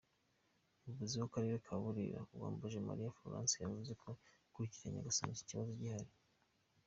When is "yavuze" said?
3.63-3.91